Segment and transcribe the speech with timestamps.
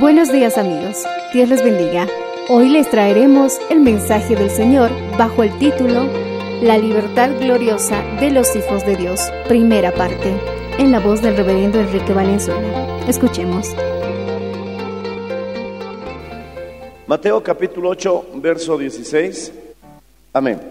[0.00, 2.08] Buenos días amigos, Dios les bendiga.
[2.48, 6.08] Hoy les traeremos el mensaje del Señor bajo el título
[6.62, 10.32] La libertad gloriosa de los hijos de Dios, primera parte,
[10.78, 12.98] en la voz del reverendo Enrique Valenzuela.
[13.06, 13.76] Escuchemos.
[17.06, 19.52] Mateo capítulo 8, verso 16.
[20.32, 20.62] Amén.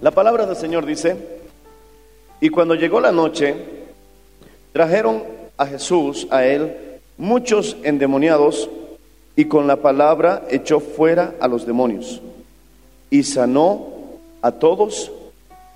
[0.00, 1.16] La palabra del Señor dice,
[2.40, 3.54] y cuando llegó la noche,
[4.72, 5.22] trajeron
[5.56, 6.89] a Jesús, a él,
[7.20, 8.68] muchos endemoniados,
[9.36, 12.20] y con la palabra echó fuera a los demonios,
[13.10, 13.88] y sanó
[14.40, 15.12] a todos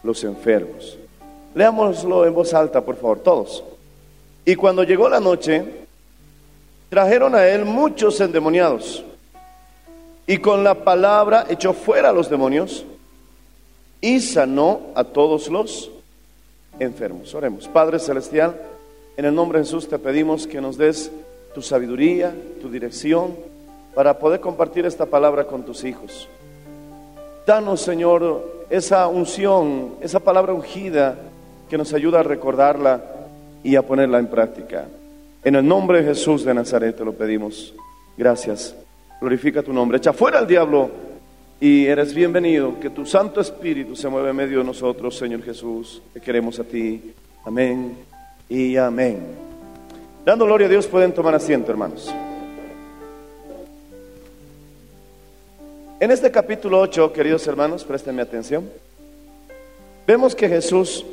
[0.03, 0.99] los enfermos.
[1.55, 3.63] Leámoslo en voz alta, por favor, todos.
[4.47, 5.65] Y cuando llegó la noche,
[6.89, 9.05] trajeron a él muchos endemoniados,
[10.27, 12.87] y con la palabra echó fuera a los demonios
[14.01, 15.91] y sanó a todos los
[16.79, 17.35] enfermos.
[17.35, 17.69] Oremos.
[17.69, 18.59] Padre Celestial,
[19.19, 21.11] en el nombre de Jesús te pedimos que nos des
[21.55, 23.35] tu sabiduría, tu dirección,
[23.95, 26.29] para poder compartir esta palabra con tus hijos.
[27.47, 31.17] Danos, Señor, esa unción, esa palabra ungida
[31.69, 33.03] que nos ayuda a recordarla
[33.63, 34.87] y a ponerla en práctica.
[35.45, 37.75] En el nombre de Jesús de Nazaret te lo pedimos.
[38.17, 38.75] Gracias.
[39.21, 39.99] Glorifica tu nombre.
[39.99, 40.91] Echa fuera al diablo
[41.61, 42.81] y eres bienvenido.
[42.81, 46.03] Que tu Santo Espíritu se mueva en medio de nosotros, Señor Jesús.
[46.13, 47.13] Te queremos a ti.
[47.45, 47.97] Amén
[48.49, 49.54] y amén.
[50.25, 52.11] Dando gloria a Dios, pueden tomar asiento, hermanos.
[56.01, 58.71] En este capítulo 8, queridos hermanos, préstenme atención.
[60.07, 61.05] Vemos que Jesús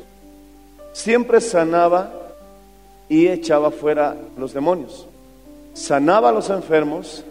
[0.94, 2.12] siempre sanaba
[3.10, 5.06] y echaba fuera los demonios.
[5.74, 7.26] Sanaba a los enfermos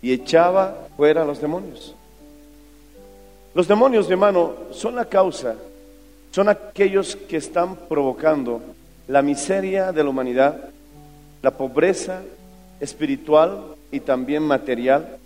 [0.00, 1.92] y echaba fuera a los demonios.
[3.52, 5.56] Los demonios, mi hermano, son la causa,
[6.30, 8.60] son aquellos que están provocando
[9.08, 10.70] la miseria de la humanidad,
[11.46, 12.22] la pobreza
[12.80, 15.16] espiritual y también material,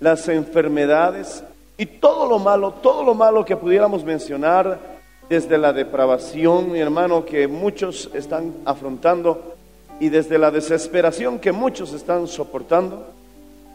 [0.00, 1.44] las enfermedades
[1.78, 4.80] y todo lo malo, todo lo malo que pudiéramos mencionar
[5.28, 9.54] desde la depravación, mi hermano, que muchos están afrontando
[10.00, 13.06] y desde la desesperación que muchos están soportando,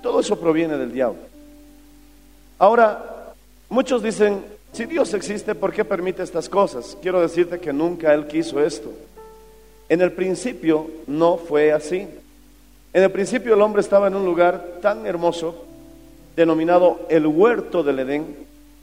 [0.03, 1.21] todo eso proviene del diablo.
[2.59, 3.33] Ahora,
[3.69, 6.97] muchos dicen, si Dios existe, ¿por qué permite estas cosas?
[7.01, 8.91] Quiero decirte que nunca Él quiso esto.
[9.87, 12.07] En el principio no fue así.
[12.93, 15.63] En el principio el hombre estaba en un lugar tan hermoso,
[16.35, 18.35] denominado el huerto del Edén,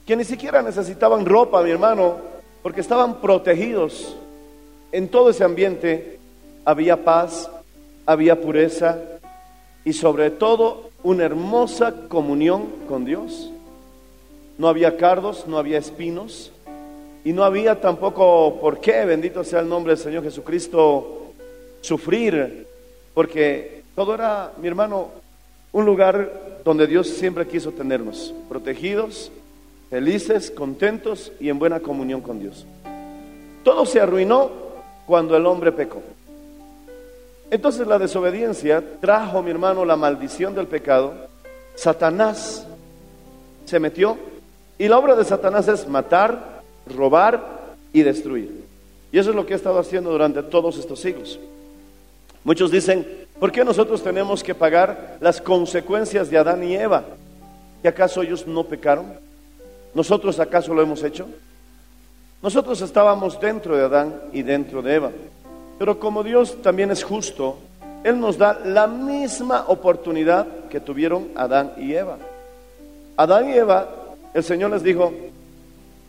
[0.07, 2.17] que ni siquiera necesitaban ropa, mi hermano,
[2.63, 4.17] porque estaban protegidos.
[4.93, 6.19] En todo ese ambiente
[6.65, 7.51] había paz,
[8.07, 8.99] había pureza
[9.85, 13.51] y sobre todo una hermosa comunión con Dios.
[14.59, 16.52] No había cardos, no había espinos
[17.25, 21.33] y no había tampoco por qué, bendito sea el nombre del Señor Jesucristo,
[21.81, 22.67] sufrir,
[23.15, 25.11] porque todo era, mi hermano,
[25.73, 29.31] un lugar donde Dios siempre quiso tenernos, protegidos,
[29.91, 32.67] felices, contentos y en buena comunión con Dios.
[33.63, 34.51] Todo se arruinó
[35.07, 36.03] cuando el hombre pecó.
[37.51, 41.13] Entonces la desobediencia trajo, mi hermano, la maldición del pecado.
[41.75, 42.67] Satanás
[43.67, 44.17] se metió
[44.79, 46.52] y la obra de Satanás es matar,
[46.87, 48.65] robar y destruir.
[49.13, 51.39] Y eso es lo que ha estado haciendo durante todos estos siglos.
[52.45, 53.07] Muchos dicen,
[53.39, 57.05] ¿por qué nosotros tenemos que pagar las consecuencias de Adán y Eva?
[57.85, 59.07] ¿Y acaso ellos no pecaron?
[59.95, 61.29] ¿Nosotros acaso lo hemos hecho?
[62.43, 65.11] Nosotros estábamos dentro de Adán y dentro de Eva.
[65.79, 67.59] Pero como Dios también es justo,
[68.03, 72.19] Él nos da la misma oportunidad que tuvieron Adán y Eva.
[73.17, 73.89] Adán y Eva,
[74.35, 75.13] el Señor les dijo,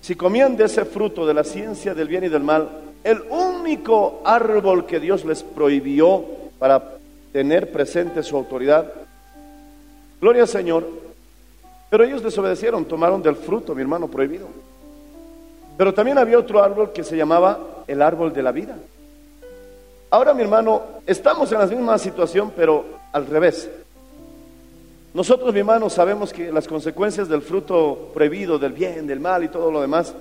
[0.03, 2.67] si comían de ese fruto de la ciencia del bien y del mal,
[3.05, 6.25] el único árbol que Dios les prohibió
[6.59, 6.97] para
[7.31, 8.91] tener presente su autoridad,
[10.19, 10.85] gloria al Señor,
[11.89, 14.49] pero ellos desobedecieron, tomaron del fruto, mi hermano, prohibido.
[15.77, 18.75] Pero también había otro árbol que se llamaba el árbol de la vida.
[20.09, 22.83] Ahora, mi hermano, estamos en la misma situación, pero
[23.13, 23.69] al revés.
[25.13, 29.49] Nosotros, mi hermano, sabemos que las consecuencias del fruto prohibido, del bien, del mal y
[29.49, 30.13] todo lo demás,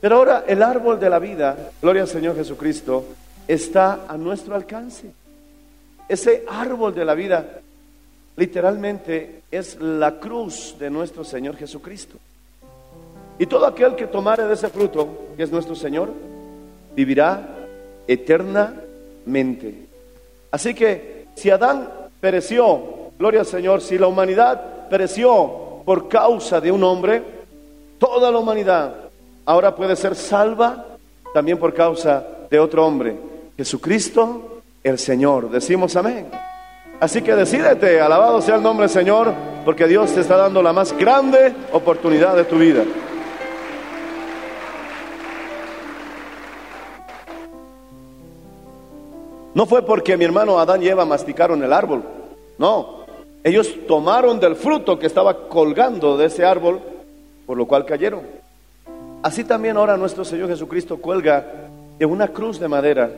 [0.00, 3.04] pero ahora el árbol de la vida, gloria al Señor Jesucristo,
[3.46, 5.10] está a nuestro alcance.
[6.08, 7.60] Ese árbol de la vida
[8.36, 12.18] literalmente es la cruz de nuestro Señor Jesucristo.
[13.38, 16.12] Y todo aquel que tomare de ese fruto, que es nuestro Señor,
[16.94, 17.56] vivirá
[18.06, 19.86] eternamente.
[20.50, 21.88] Así que si Adán
[22.20, 27.22] pereció, gloria al Señor, si la humanidad pereció por causa de un hombre,
[27.98, 28.94] toda la humanidad
[29.44, 30.84] ahora puede ser salva
[31.34, 33.16] también por causa de otro hombre,
[33.56, 35.50] Jesucristo el Señor.
[35.50, 36.28] Decimos amén.
[37.00, 39.32] Así que decídete, alabado sea el nombre del Señor,
[39.64, 42.82] porque Dios te está dando la más grande oportunidad de tu vida.
[49.54, 52.02] No fue porque mi hermano Adán y Eva masticaron el árbol,
[52.58, 52.97] no.
[53.44, 56.80] Ellos tomaron del fruto que estaba colgando de ese árbol,
[57.46, 58.22] por lo cual cayeron.
[59.22, 61.44] Así también ahora nuestro Señor Jesucristo cuelga
[61.98, 63.10] de una cruz de madera,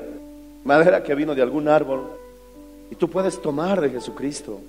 [0.64, 2.10] madera que vino de algún árbol,
[2.90, 4.60] y tú puedes tomar de Jesucristo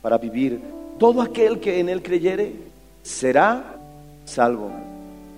[0.00, 0.60] para vivir.
[0.98, 2.54] Todo aquel que en Él creyere
[3.02, 3.76] será
[4.24, 4.70] salvo.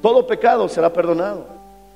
[0.02, 1.46] Todo pecado será perdonado.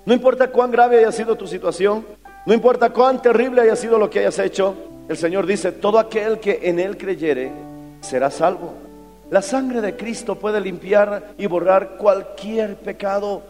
[0.06, 2.04] No importa cuán grave haya sido tu situación,
[2.46, 4.74] no importa cuán terrible haya sido lo que hayas hecho,
[5.08, 7.50] el Señor dice, todo aquel que en Él creyere
[8.00, 8.74] será salvo.
[9.30, 13.42] La sangre de Cristo puede limpiar y borrar cualquier pecado.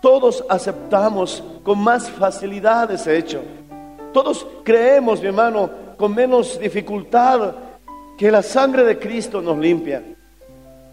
[0.00, 3.42] Todos aceptamos con más facilidad ese hecho.
[4.12, 7.54] Todos creemos, mi hermano, con menos dificultad
[8.18, 10.02] que la sangre de Cristo nos limpia.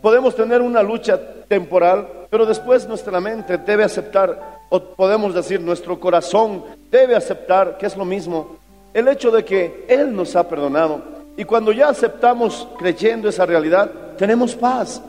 [0.01, 5.99] Podemos tener una lucha temporal, pero después nuestra mente debe aceptar, o podemos decir nuestro
[5.99, 8.58] corazón debe aceptar, que es lo mismo,
[8.93, 11.01] el hecho de que Él nos ha perdonado.
[11.37, 15.01] Y cuando ya aceptamos creyendo esa realidad, tenemos paz.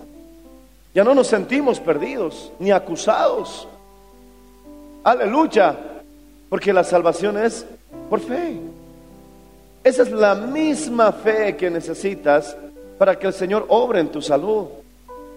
[0.95, 3.67] Ya no nos sentimos perdidos ni acusados.
[5.03, 5.77] Aleluya,
[6.49, 7.67] porque la salvación es
[8.09, 8.61] por fe.
[9.83, 12.57] Esa es la misma fe que necesitas
[12.99, 14.67] para que el Señor obre en tu salud.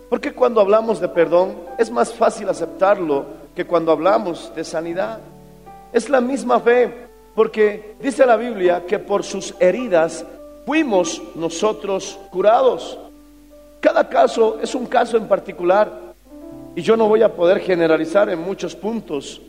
[0.10, 3.26] Porque cuando hablamos de perdón es más fácil aceptarlo
[3.56, 5.20] que cuando hablamos de sanidad.
[5.94, 7.03] Es la misma fe,
[7.36, 10.26] porque dice la Biblia que por sus heridas
[10.66, 12.98] fuimos nosotros curados.
[13.80, 15.92] Cada caso es un caso en particular
[16.76, 19.42] y yo no voy a poder generalizar en muchos puntos.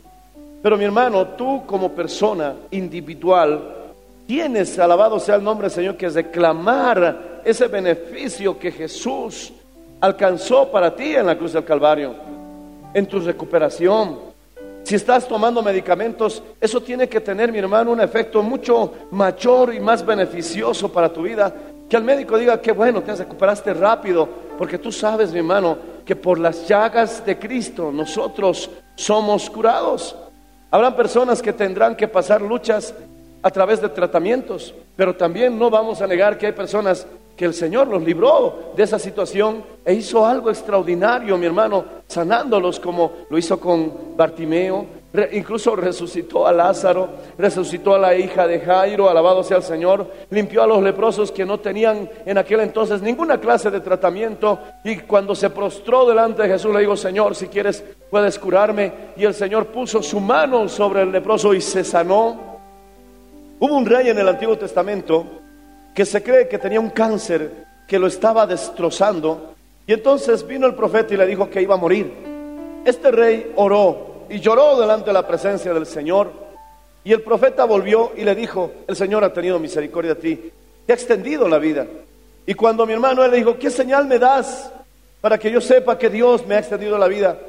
[0.61, 3.75] Pero mi hermano, tú como persona individual
[4.25, 9.53] tienes, alabado sea el nombre del Señor, que reclamar ese beneficio que Jesús
[10.01, 12.15] alcanzó para ti en la cruz del Calvario,
[12.93, 14.34] en tu recuperación.
[14.85, 19.79] Si estás tomando medicamentos, eso tiene que tener, mi hermano, un efecto mucho mayor y
[19.79, 21.51] más beneficioso para tu vida.
[21.89, 25.75] Que el médico diga que bueno, te recuperaste rápido, porque tú sabes, mi hermano,
[26.05, 30.15] que por las llagas de Cristo nosotros somos curados.
[30.69, 32.93] Habrán personas que tendrán que pasar luchas
[33.41, 37.53] a través de tratamientos, pero también no vamos a negar que hay personas que el
[37.53, 43.37] Señor los libró de esa situación e hizo algo extraordinario, mi hermano, sanándolos como lo
[43.37, 44.85] hizo con Bartimeo,
[45.31, 50.63] incluso resucitó a Lázaro, resucitó a la hija de Jairo, alabado sea el Señor, limpió
[50.63, 54.59] a los leprosos que no tenían en aquel entonces ninguna clase de tratamiento.
[54.83, 59.23] Y cuando se prostró delante de Jesús le dijo, Señor, si quieres puedes curarme y
[59.23, 62.55] el Señor puso su mano sobre el leproso y se sanó.
[63.59, 65.25] Hubo un rey en el Antiguo Testamento
[65.95, 69.55] que se cree que tenía un cáncer que lo estaba destrozando
[69.87, 72.11] y entonces vino el profeta y le dijo que iba a morir.
[72.83, 76.31] Este rey oró y lloró delante de la presencia del Señor
[77.03, 80.51] y el profeta volvió y le dijo, el Señor ha tenido misericordia de ti,
[80.85, 81.87] te ha extendido la vida.
[82.45, 84.69] Y cuando mi hermano él le dijo, ¿qué señal me das
[85.21, 87.39] para que yo sepa que Dios me ha extendido la vida?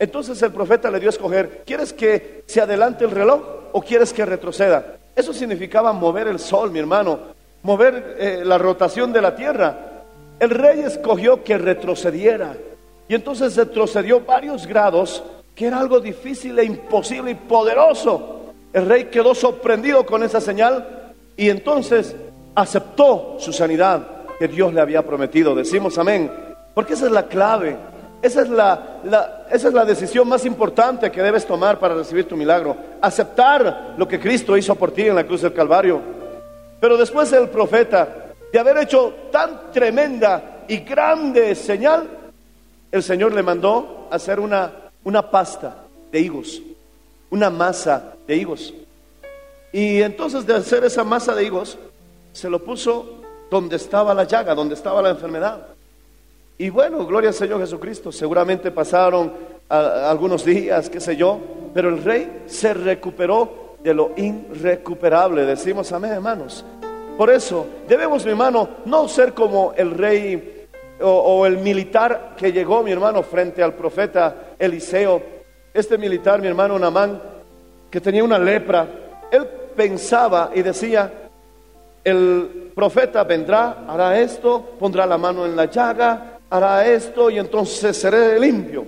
[0.00, 3.40] Entonces el profeta le dio a escoger, ¿quieres que se adelante el reloj
[3.72, 4.96] o quieres que retroceda?
[5.14, 7.33] Eso significaba mover el sol, mi hermano,
[7.64, 9.76] mover eh, la rotación de la tierra.
[10.38, 12.54] El rey escogió que retrocediera.
[13.08, 15.22] Y entonces retrocedió varios grados,
[15.54, 18.40] que era algo difícil e imposible y poderoso.
[18.72, 22.14] El rey quedó sorprendido con esa señal y entonces
[22.54, 24.06] aceptó su sanidad
[24.38, 25.54] que Dios le había prometido.
[25.54, 26.30] Decimos amén,
[26.74, 27.76] porque esa es la clave.
[28.22, 32.26] Esa es la, la- esa es la decisión más importante que debes tomar para recibir
[32.26, 32.74] tu milagro.
[33.02, 36.00] Aceptar lo que Cristo hizo por ti en la cruz del Calvario.
[36.84, 42.06] Pero después el profeta, de haber hecho tan tremenda y grande señal,
[42.92, 44.70] el Señor le mandó hacer una,
[45.02, 45.78] una pasta
[46.12, 46.60] de higos,
[47.30, 48.74] una masa de higos.
[49.72, 51.78] Y entonces de hacer esa masa de higos,
[52.34, 55.68] se lo puso donde estaba la llaga, donde estaba la enfermedad.
[56.58, 58.12] Y bueno, gloria al Señor Jesucristo.
[58.12, 59.32] Seguramente pasaron
[59.70, 61.40] algunos días, qué sé yo,
[61.72, 65.44] pero el rey se recuperó de lo irrecuperable.
[65.44, 66.64] Decimos amén, hermanos.
[67.16, 70.66] Por eso debemos, mi hermano, no ser como el rey
[71.00, 75.22] o, el militar que llegó, mi hermano, frente al profeta Eliseo.
[75.72, 77.20] Este militar, mi hermano Namán,
[77.90, 78.86] que tenía una lepra,
[79.30, 81.12] él pensaba y decía,
[82.02, 87.96] el profeta vendrá, hará esto, pondrá la mano en la llaga, hará esto y entonces
[87.96, 88.84] seré limpio.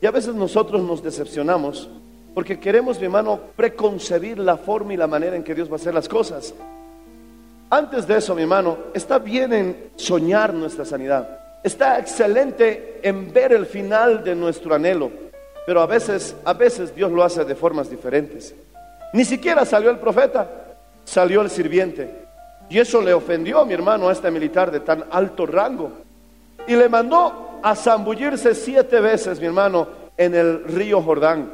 [0.00, 1.88] Y a veces nosotros nos decepcionamos
[2.34, 5.76] porque queremos, mi hermano, preconcebir la forma y la manera en que Dios va a
[5.76, 6.54] hacer las cosas.
[7.72, 11.38] Antes de eso, mi hermano, está bien en soñar nuestra sanidad.
[11.62, 15.10] Está excelente en ver el final de nuestro anhelo.
[15.64, 18.54] Pero a veces, a veces Dios lo hace de formas diferentes.
[19.14, 20.46] Ni siquiera salió el profeta,
[21.04, 22.26] salió el sirviente.
[22.68, 25.92] Y eso le ofendió a mi hermano, a este militar de tan alto rango.
[26.66, 29.88] Y le mandó a zambullirse siete veces, mi hermano,
[30.18, 31.50] en el río Jordán.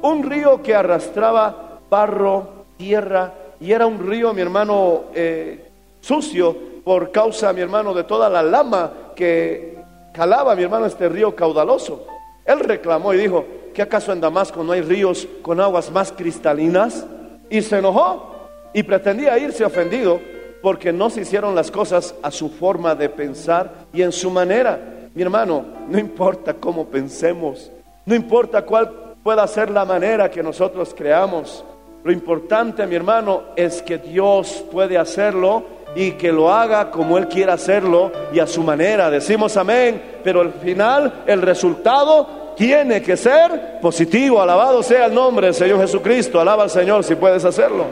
[0.00, 5.68] Un río que arrastraba barro, tierra, y era un río, mi hermano, eh,
[6.00, 9.78] sucio por causa, mi hermano, de toda la lama que
[10.12, 12.06] calaba, mi hermano, este río caudaloso.
[12.44, 17.06] Él reclamó y dijo, ¿que acaso en Damasco no hay ríos con aguas más cristalinas?
[17.50, 18.34] Y se enojó
[18.72, 20.20] y pretendía irse ofendido
[20.62, 24.80] porque no se hicieron las cosas a su forma de pensar y en su manera.
[25.14, 27.70] Mi hermano, no importa cómo pensemos,
[28.06, 31.64] no importa cuál pueda ser la manera que nosotros creamos.
[32.04, 35.64] Lo importante, mi hermano, es que Dios puede hacerlo
[35.94, 39.10] y que lo haga como Él quiera hacerlo y a su manera.
[39.10, 44.40] Decimos amén, pero al final el resultado tiene que ser positivo.
[44.40, 46.40] Alabado sea el nombre del Señor Jesucristo.
[46.40, 47.86] Alaba al Señor si puedes hacerlo.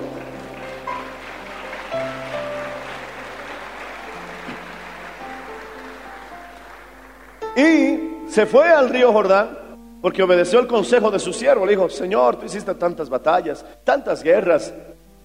[7.57, 9.66] Y se fue al río Jordán
[10.07, 11.67] porque obedeció el consejo de su siervo.
[11.67, 14.73] Le dijo, Señor, tú hiciste tantas batallas, tantas guerras.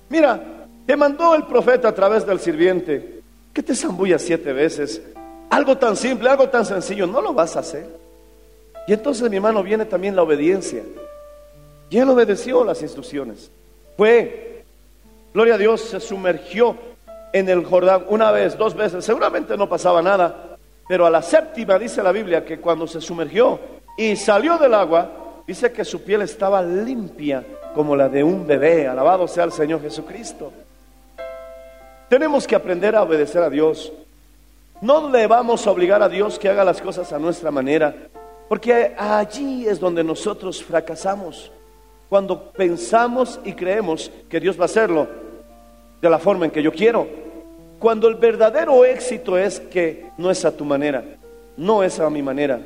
[0.10, 0.42] Mira,
[0.88, 3.22] te mandó el profeta a través del sirviente
[3.54, 5.00] que te zambulla siete veces.
[5.52, 7.86] Algo tan simple, algo tan sencillo, no lo vas a hacer.
[8.88, 10.82] Y entonces, mi hermano, viene también la obediencia.
[11.92, 13.52] Y él obedeció las instrucciones.
[13.96, 14.64] Fue,
[15.32, 16.76] gloria a Dios, se sumergió
[17.34, 19.06] en el Jordán una vez, dos veces.
[19.06, 20.58] Seguramente no pasaba nada.
[20.88, 23.60] Pero a la séptima dice la Biblia que cuando se sumergió
[23.98, 25.10] y salió del agua,
[25.46, 27.44] dice que su piel estaba limpia
[27.74, 28.88] como la de un bebé.
[28.88, 30.52] Alabado sea el Señor Jesucristo.
[32.10, 33.92] Tenemos que aprender a obedecer a Dios.
[34.82, 37.96] No le vamos a obligar a Dios que haga las cosas a nuestra manera,
[38.50, 41.52] porque allí es donde nosotros fracasamos.
[42.10, 45.08] Cuando pensamos y creemos que Dios va a hacerlo
[46.02, 47.08] de la forma en que yo quiero.
[47.80, 51.04] Cuando el verdadero éxito es que no es a tu manera,
[51.56, 52.60] no es a mi manera,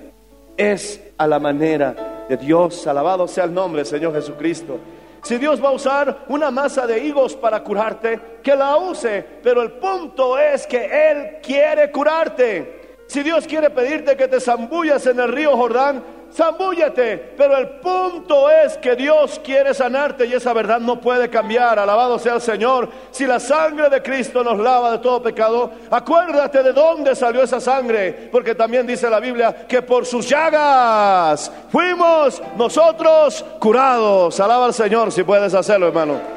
[0.57, 2.85] es a la manera de Dios.
[2.87, 4.79] Alabado sea el nombre Señor Jesucristo.
[5.23, 9.63] Si Dios va a usar una masa de higos para curarte, que la use, pero
[9.63, 12.99] el punto es que Él quiere curarte.
[13.07, 16.03] Si Dios quiere pedirte que te zambullas en el río Jordán,
[16.35, 21.79] zambúllate, pero el punto es que Dios quiere sanarte y esa verdad no puede cambiar.
[21.79, 22.89] Alabado sea el Señor.
[23.11, 27.61] Si la sangre de Cristo nos lava de todo pecado, acuérdate de dónde salió esa
[27.61, 34.39] sangre, porque también dice la Biblia que por sus llagas fuimos nosotros curados.
[34.39, 36.35] Alaba al Señor si puedes hacerlo, hermano.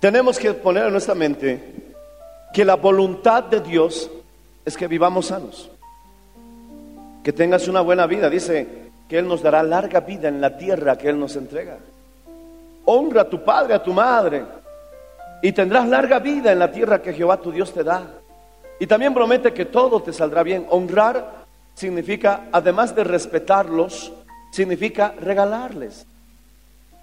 [0.00, 1.79] Tenemos que poner en nuestra mente
[2.52, 4.10] que la voluntad de Dios
[4.64, 5.70] es que vivamos sanos,
[7.22, 8.28] que tengas una buena vida.
[8.28, 11.78] Dice que Él nos dará larga vida en la tierra que Él nos entrega.
[12.84, 14.44] Honra a tu padre, a tu madre,
[15.42, 18.02] y tendrás larga vida en la tierra que Jehová tu Dios te da.
[18.78, 20.66] Y también promete que todo te saldrá bien.
[20.70, 24.12] Honrar significa, además de respetarlos,
[24.52, 26.06] significa regalarles.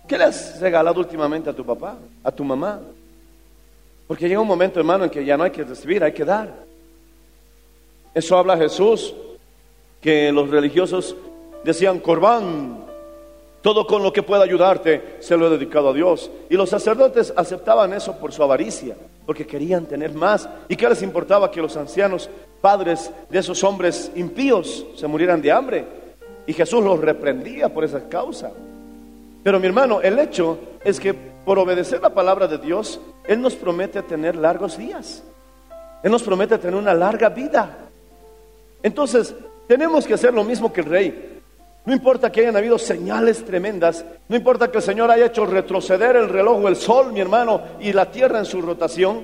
[0.08, 2.80] ¿Qué le has regalado últimamente a tu papá, a tu mamá?
[4.08, 6.54] Porque llega un momento, hermano, en que ya no hay que recibir, hay que dar.
[8.14, 9.14] Eso habla Jesús,
[10.02, 11.16] que los religiosos
[11.64, 12.86] decían, Corbán,
[13.62, 16.32] todo con lo que pueda ayudarte se lo he dedicado a Dios.
[16.50, 18.96] Y los sacerdotes aceptaban eso por su avaricia,
[19.26, 20.48] porque querían tener más.
[20.70, 22.30] ¿Y qué les importaba que los ancianos
[22.62, 25.86] padres de esos hombres impíos se murieran de hambre?
[26.46, 28.54] Y Jesús los reprendía por esa causa.
[29.44, 33.56] Pero mi hermano, el hecho es que por obedecer la palabra de Dios, Él nos
[33.56, 35.24] promete tener largos días.
[36.04, 37.78] Él nos promete tener una larga vida.
[38.82, 39.36] Entonces,
[39.68, 41.42] tenemos que hacer lo mismo que el rey.
[41.86, 46.18] No importa que hayan habido señales tremendas, no importa que el Señor haya hecho retroceder
[46.18, 49.22] el reloj o el sol, mi hermano, y la tierra en su rotación,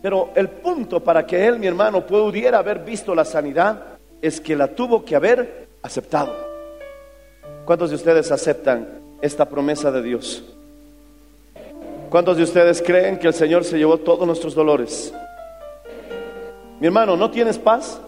[0.00, 3.82] pero el punto para que él, mi hermano, pudiera haber visto la sanidad
[4.22, 6.34] es que la tuvo que haber aceptado.
[7.66, 8.88] ¿Cuántos de ustedes aceptan
[9.20, 10.42] esta promesa de Dios?
[12.10, 15.14] ¿Cuántos de ustedes creen que el Señor se llevó todos nuestros dolores?
[16.80, 18.00] Mi hermano, ¿no tienes paz?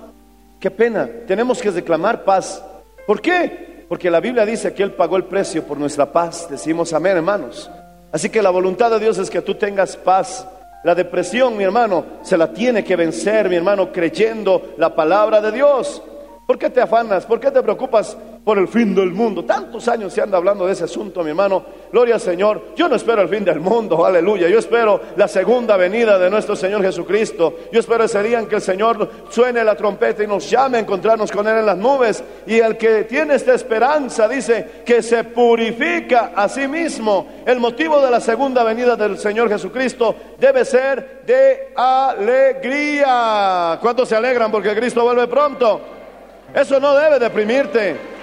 [0.59, 2.65] Qué pena, tenemos que reclamar paz.
[3.07, 3.85] ¿Por qué?
[3.89, 6.49] Porque la Biblia dice que Él pagó el precio por nuestra paz.
[6.51, 7.71] Decimos amén, hermanos.
[8.11, 10.49] Así que la voluntad de Dios es que tú tengas paz.
[10.83, 15.53] La depresión, mi hermano, se la tiene que vencer, mi hermano, creyendo la palabra de
[15.53, 16.03] Dios.
[16.45, 17.25] ¿Por qué te afanas?
[17.25, 19.45] ¿Por qué te preocupas por el fin del mundo?
[19.45, 21.65] Tantos años se anda hablando de ese asunto, mi hermano.
[21.93, 22.73] Gloria al Señor.
[22.75, 24.49] Yo no espero el fin del mundo, aleluya.
[24.49, 27.57] Yo espero la segunda venida de nuestro Señor Jesucristo.
[27.71, 30.81] Yo espero ese día en que el Señor suene la trompeta y nos llame a
[30.81, 32.25] encontrarnos con Él en las nubes.
[32.47, 37.27] Y el que tiene esta esperanza dice que se purifica a sí mismo.
[37.47, 43.13] El motivo de la segunda venida del Señor Jesucristo debe ser de alegría.
[43.81, 45.81] ¿Cuántos se alegran porque Cristo vuelve pronto?
[46.55, 48.22] Eso no debe deprimirte.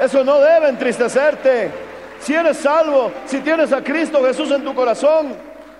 [0.00, 1.70] Eso no debe entristecerte.
[2.20, 5.34] Si eres salvo, si tienes a Cristo Jesús en tu corazón,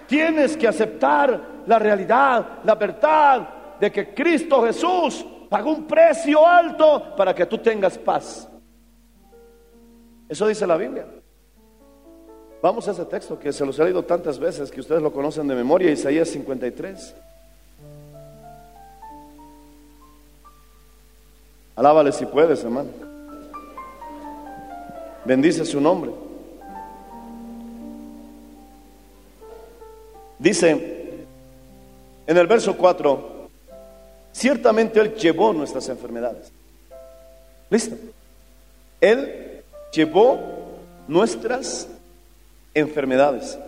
[0.07, 3.49] tienes que aceptar la realidad, la verdad
[3.81, 8.47] de que Cristo Jesús pagó un precio alto para que tú tengas paz.
[10.29, 11.07] Eso dice la Biblia.
[12.63, 15.49] Vamos a ese texto que se los he leído tantas veces que ustedes lo conocen
[15.49, 17.15] de memoria, Isaías 53.
[21.75, 23.10] Alábale si puedes, hermano.
[25.25, 26.11] Bendice su nombre.
[30.39, 31.01] Dice
[32.27, 33.49] en el verso 4,
[34.33, 36.51] ciertamente Él llevó nuestras enfermedades.
[37.69, 37.97] ¿Listo?
[39.01, 40.39] Él llevó
[41.09, 41.89] nuestras
[42.73, 43.59] enfermedades.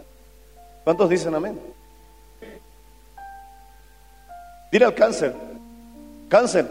[0.85, 1.61] ¿Cuántos dicen amén?
[4.71, 5.35] Dile al cáncer,
[6.29, 6.67] cáncer,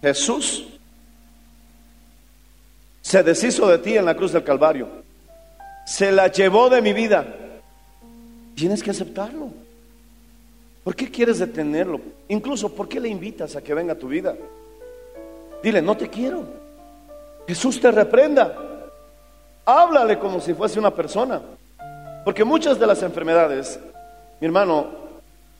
[0.00, 0.77] Jesús
[3.08, 4.86] se deshizo de ti en la cruz del Calvario.
[5.86, 7.24] Se la llevó de mi vida.
[8.54, 9.48] Tienes que aceptarlo.
[10.84, 12.02] ¿Por qué quieres detenerlo?
[12.28, 14.36] Incluso, ¿por qué le invitas a que venga a tu vida?
[15.62, 16.44] Dile, no te quiero.
[17.46, 18.54] Jesús te reprenda.
[19.64, 21.40] Háblale como si fuese una persona.
[22.26, 23.80] Porque muchas de las enfermedades,
[24.38, 24.86] mi hermano,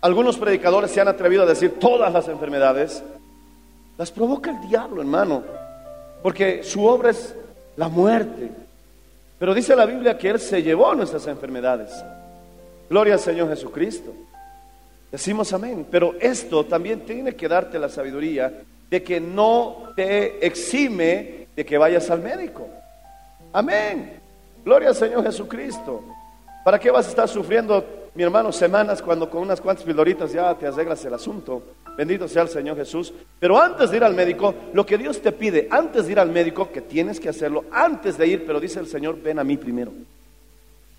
[0.03, 3.03] algunos predicadores se han atrevido a decir todas las enfermedades,
[3.97, 5.68] las provoca el diablo, hermano.
[6.23, 7.35] Porque su obra es
[7.77, 8.51] la muerte.
[9.39, 11.91] Pero dice la Biblia que Él se llevó nuestras enfermedades.
[12.91, 14.13] Gloria al Señor Jesucristo.
[15.13, 15.87] Decimos amén.
[15.91, 18.53] Pero esto también tiene que darte la sabiduría
[18.91, 22.69] de que no te exime de que vayas al médico.
[23.53, 24.21] Amén.
[24.65, 26.03] Gloria al Señor Jesucristo.
[26.65, 30.55] ¿Para qué vas a estar sufriendo, mi hermano, semanas cuando con unas cuantas pildoritas ya
[30.55, 31.63] te arreglas el asunto?
[31.99, 33.13] Bendito sea el Señor Jesús.
[33.41, 36.31] Pero antes de ir al médico, lo que Dios te pide, antes de ir al
[36.31, 39.57] médico, que tienes que hacerlo, antes de ir, pero dice el Señor, ven a mí
[39.57, 39.91] primero.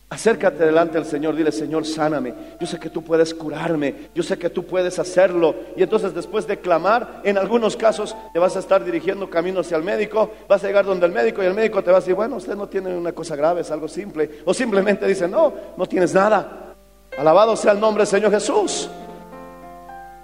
[0.09, 2.33] Acércate delante del Señor, dile, Señor, sáname.
[2.59, 5.55] Yo sé que tú puedes curarme, yo sé que tú puedes hacerlo.
[5.77, 9.77] Y entonces después de clamar, en algunos casos te vas a estar dirigiendo camino hacia
[9.77, 12.15] el médico, vas a llegar donde el médico y el médico te va a decir,
[12.15, 14.41] bueno, usted no tiene una cosa grave, es algo simple.
[14.43, 16.75] O simplemente dice, no, no tienes nada.
[17.17, 18.89] Alabado sea el nombre del Señor Jesús.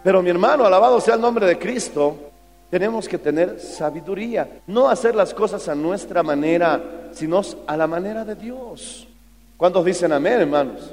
[0.05, 2.15] Pero mi hermano, alabado sea el nombre de Cristo,
[2.69, 8.23] tenemos que tener sabiduría, no hacer las cosas a nuestra manera, sino a la manera
[8.23, 9.07] de Dios.
[9.57, 10.91] ¿Cuántos dicen amén, hermanos?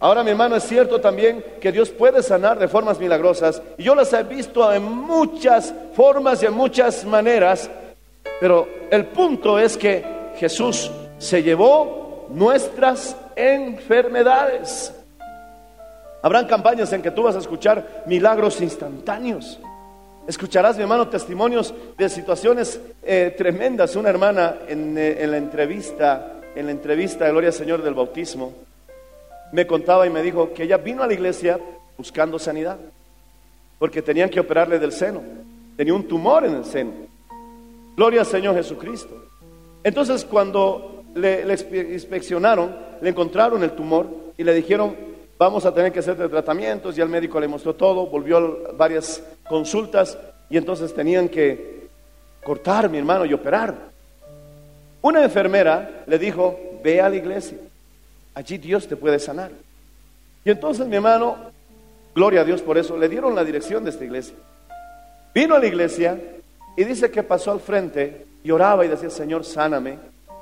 [0.00, 3.94] Ahora, mi hermano, es cierto también que Dios puede sanar de formas milagrosas, y yo
[3.94, 7.70] las he visto en muchas formas y en muchas maneras,
[8.40, 10.02] pero el punto es que
[10.36, 14.94] Jesús se llevó nuestras enfermedades.
[16.22, 19.58] Habrán campañas en que tú vas a escuchar milagros instantáneos.
[20.26, 23.96] Escucharás, mi hermano, testimonios de situaciones eh, tremendas.
[23.96, 28.52] Una hermana en, eh, en, la entrevista, en la entrevista Gloria al Señor del bautismo,
[29.52, 31.58] me contaba y me dijo que ella vino a la iglesia
[31.96, 32.76] buscando sanidad,
[33.78, 35.22] porque tenían que operarle del seno.
[35.76, 36.92] Tenía un tumor en el seno.
[37.96, 39.16] Gloria al Señor Jesucristo.
[39.82, 45.07] Entonces cuando le, le inspe- inspeccionaron, le encontraron el tumor y le dijeron,
[45.38, 49.22] vamos a tener que hacerte tratamientos, y el médico le mostró todo, volvió a varias
[49.48, 50.18] consultas
[50.50, 51.88] y entonces tenían que
[52.42, 53.74] cortar, mi hermano, y operar.
[55.00, 57.58] Una enfermera le dijo, ve a la iglesia,
[58.34, 59.50] allí Dios te puede sanar.
[60.44, 61.36] Y entonces mi hermano,
[62.14, 64.34] gloria a Dios por eso, le dieron la dirección de esta iglesia.
[65.34, 66.18] Vino a la iglesia
[66.76, 69.98] y dice que pasó al frente y oraba y decía, Señor, sáname,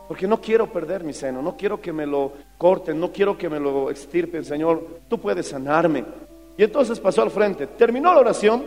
[0.09, 3.49] porque no quiero perder mi seno, no quiero que me lo corten, no quiero que
[3.49, 6.05] me lo extirpen, Señor, tú puedes sanarme.
[6.57, 8.65] Y entonces pasó al frente, terminó la oración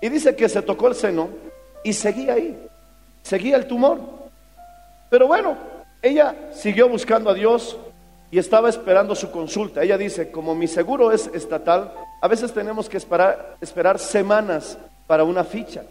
[0.00, 1.28] y dice que se tocó el seno
[1.82, 2.58] y seguía ahí,
[3.22, 3.98] seguía el tumor.
[5.08, 5.56] Pero bueno,
[6.00, 7.76] ella siguió buscando a Dios
[8.30, 9.82] y estaba esperando su consulta.
[9.82, 15.24] Ella dice, como mi seguro es estatal, a veces tenemos que esperar, esperar semanas para
[15.24, 15.84] una ficha.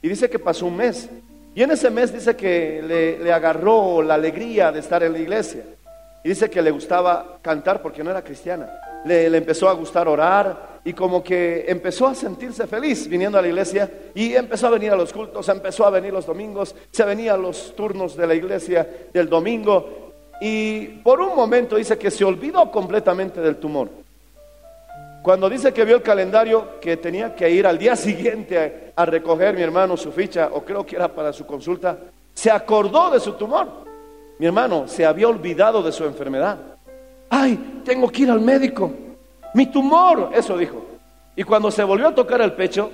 [0.00, 1.08] Y dice que pasó un mes.
[1.54, 5.18] Y en ese mes dice que le, le agarró la alegría de estar en la
[5.18, 5.64] iglesia.
[6.24, 8.70] Y dice que le gustaba cantar porque no era cristiana.
[9.04, 13.42] Le, le empezó a gustar orar y como que empezó a sentirse feliz viniendo a
[13.42, 17.04] la iglesia y empezó a venir a los cultos, empezó a venir los domingos, se
[17.04, 22.10] venía a los turnos de la iglesia del domingo y por un momento dice que
[22.10, 24.01] se olvidó completamente del tumor.
[25.22, 29.54] Cuando dice que vio el calendario que tenía que ir al día siguiente a, recoger
[29.54, 31.96] mi hermano su ficha, o creo que era para su consulta,
[32.34, 33.68] se acordó de su tumor.
[34.38, 36.58] Mi hermano se había olvidado de su enfermedad.
[37.30, 38.90] Ay, tengo que ir al médico.
[39.54, 40.84] Mi tumor, eso dijo.
[41.36, 42.90] Y cuando se volvió a tocar el pecho,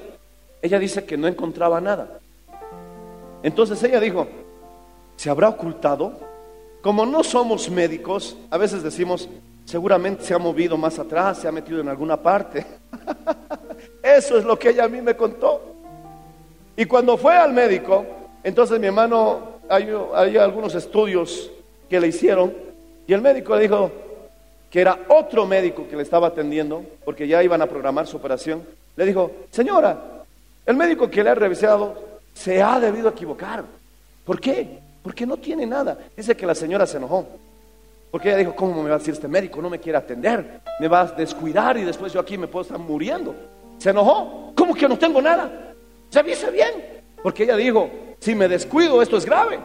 [0.61, 2.19] ella dice que no encontraba nada.
[3.43, 4.27] Entonces ella dijo,
[5.17, 6.12] ¿se habrá ocultado?
[6.83, 9.29] Como no somos médicos, a veces decimos,
[9.68, 12.64] seguramente se ha movido más atrás, se ha metido en alguna parte.
[14.02, 15.61] Eso es lo que ella a mí me contó.
[16.74, 18.07] Y cuando fue al médico,
[18.42, 21.50] entonces mi hermano, hay, hay algunos estudios
[21.90, 22.54] que le hicieron,
[23.07, 23.90] y el médico le dijo
[24.70, 28.62] que era otro médico que le estaba atendiendo, porque ya iban a programar su operación.
[28.96, 30.24] Le dijo, señora,
[30.64, 33.64] el médico que le ha revisado se ha debido equivocar.
[34.24, 34.78] ¿Por qué?
[35.02, 35.98] Porque no tiene nada.
[36.16, 37.26] Dice que la señora se enojó.
[38.11, 39.61] Porque ella dijo, ¿cómo me va a decir este médico?
[39.61, 40.61] No me quiere atender.
[40.81, 43.35] Me va a descuidar y después yo aquí me puedo estar muriendo.
[43.79, 44.53] Se enojó.
[44.55, 45.75] ¿Cómo que no tengo nada?
[46.09, 47.03] Se avise bien.
[47.23, 49.59] Porque ella dijo, si me descuido esto es grave.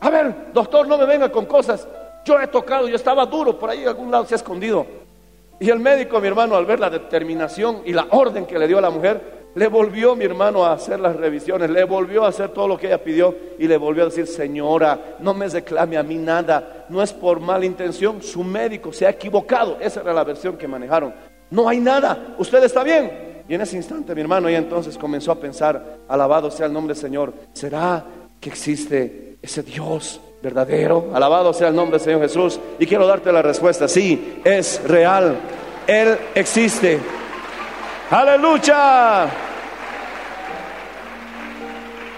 [0.00, 1.86] A ver, doctor, no me venga con cosas.
[2.24, 4.86] Yo he tocado, yo estaba duro, por ahí en algún lado se ha escondido.
[5.60, 8.78] Y el médico, mi hermano, al ver la determinación y la orden que le dio
[8.78, 12.50] a la mujer, le volvió mi hermano a hacer las revisiones, le volvió a hacer
[12.50, 16.04] todo lo que ella pidió y le volvió a decir, señora, no me reclame a
[16.04, 20.22] mí nada, no es por mala intención, su médico se ha equivocado, esa era la
[20.22, 21.12] versión que manejaron,
[21.50, 23.26] no hay nada, usted está bien.
[23.48, 26.94] Y en ese instante mi hermano ella entonces comenzó a pensar, alabado sea el nombre
[26.94, 28.04] del Señor, ¿será
[28.40, 31.10] que existe ese Dios verdadero?
[31.12, 32.60] Alabado sea el nombre del Señor Jesús.
[32.78, 35.36] Y quiero darte la respuesta, sí, es real,
[35.86, 37.00] Él existe.
[38.10, 39.47] Aleluya.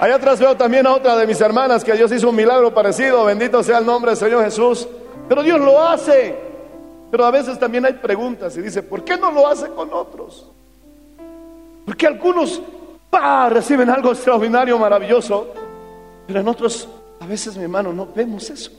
[0.00, 3.22] Allá atrás veo también a otra de mis hermanas que Dios hizo un milagro parecido.
[3.26, 4.88] Bendito sea el nombre del Señor Jesús.
[5.28, 6.34] Pero Dios lo hace.
[7.10, 10.48] Pero a veces también hay preguntas y dice, ¿por qué no lo hace con otros?
[11.84, 12.62] Porque algunos
[13.50, 15.48] reciben algo extraordinario, maravilloso,
[16.26, 18.70] pero en otros, a veces, mi hermano, no vemos eso.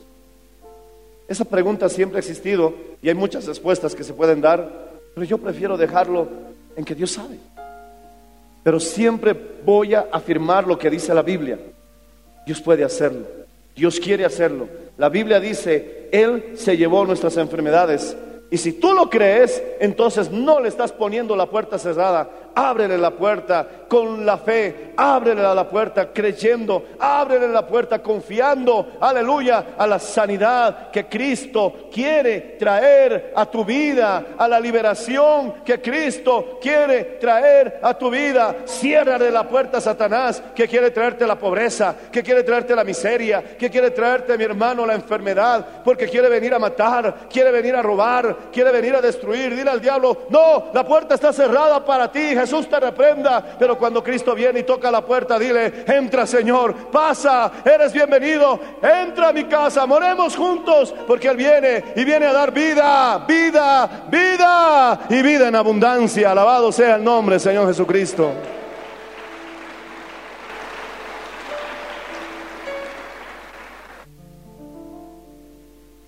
[1.28, 5.38] Esa pregunta siempre ha existido y hay muchas respuestas que se pueden dar, pero yo
[5.38, 6.28] prefiero dejarlo
[6.76, 7.38] en que Dios sabe.
[8.64, 11.58] Pero siempre voy a afirmar lo que dice la Biblia.
[12.46, 13.26] Dios puede hacerlo.
[13.76, 14.68] Dios quiere hacerlo.
[14.98, 18.16] La Biblia dice, Él se llevó nuestras enfermedades.
[18.50, 22.30] Y si tú lo crees, entonces no le estás poniendo la puerta cerrada.
[22.56, 24.94] Ábrele la puerta con la fe.
[24.98, 26.86] Ábrele la puerta creyendo.
[27.00, 28.94] Ábrele la puerta confiando.
[29.00, 29.74] Aleluya.
[29.78, 34.26] A la sanidad que Cristo quiere traer a tu vida.
[34.38, 38.58] A la liberación que Cristo quiere traer a tu vida.
[38.66, 41.96] Ciérrale la puerta a Satanás que quiere traerte la pobreza.
[42.12, 43.44] Que quiere traerte la miseria.
[43.58, 45.66] Que quiere traerte, mi hermano, la enfermedad.
[45.84, 47.28] Porque quiere venir a matar.
[47.30, 48.02] Quiere venir a robar
[48.52, 49.56] quiere venir a destruir.
[49.56, 52.36] Dile al diablo, no, la puerta está cerrada para ti.
[52.42, 53.56] Jesús te reprenda.
[53.58, 58.60] Pero cuando Cristo viene y toca la puerta, dile, entra Señor, pasa, eres bienvenido.
[58.82, 64.06] Entra a mi casa, moremos juntos, porque Él viene y viene a dar vida, vida,
[64.10, 66.32] vida y vida en abundancia.
[66.32, 68.32] Alabado sea el nombre, Señor Jesucristo.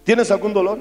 [0.03, 0.79] ¿Tienes algún dolor?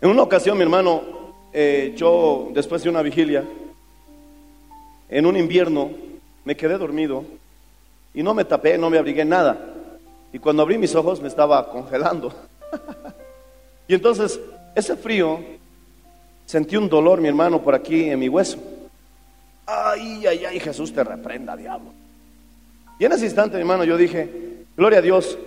[0.00, 1.13] En una ocasión, mi hermano,
[1.56, 3.44] eh, yo después de una vigilia,
[5.08, 5.92] en un invierno,
[6.44, 7.24] me quedé dormido
[8.12, 9.72] y no me tapé, no me abrigué nada.
[10.32, 12.34] Y cuando abrí mis ojos me estaba congelando.
[13.88, 14.40] y entonces,
[14.74, 15.38] ese frío,
[16.44, 18.58] sentí un dolor, mi hermano, por aquí en mi hueso.
[19.64, 21.92] Ay, ay, ay, Jesús te reprenda, diablo.
[22.98, 25.38] Y en ese instante, mi hermano, yo dije, gloria a Dios,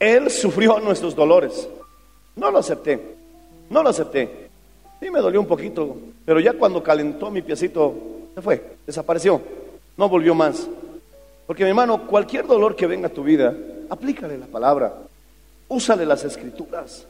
[0.00, 1.68] Él sufrió nuestros dolores.
[2.36, 3.16] No lo acepté,
[3.68, 4.45] no lo acepté.
[5.00, 7.94] Sí me dolió un poquito, pero ya cuando calentó mi piecito,
[8.34, 9.40] se fue, desapareció,
[9.96, 10.66] no volvió más.
[11.46, 13.54] Porque mi hermano, cualquier dolor que venga a tu vida,
[13.90, 14.94] aplícale la palabra,
[15.68, 17.06] úsale las escrituras.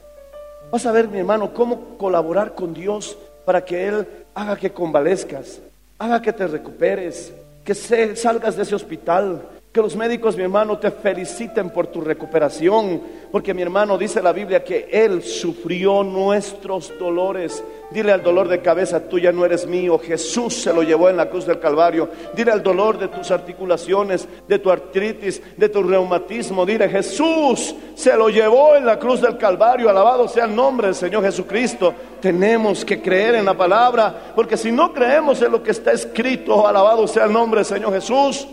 [0.69, 5.59] Vas a ver, mi hermano, cómo colaborar con Dios para que Él haga que convalezcas,
[5.97, 9.41] haga que te recuperes, que salgas de ese hospital,
[9.77, 12.99] que los médicos, mi hermano, te feliciten por tu recuperación,
[13.31, 17.63] porque mi hermano dice la Biblia que Él sufrió nuestros dolores.
[17.91, 21.17] Dile al dolor de cabeza, tú ya no eres mío, Jesús se lo llevó en
[21.17, 22.09] la cruz del Calvario.
[22.35, 28.17] Dile al dolor de tus articulaciones, de tu artritis, de tu reumatismo, dile, Jesús se
[28.17, 31.93] lo llevó en la cruz del Calvario, alabado sea el nombre del Señor Jesucristo.
[32.19, 36.67] Tenemos que creer en la palabra, porque si no creemos en lo que está escrito,
[36.67, 38.47] alabado sea el nombre del Señor Jesús,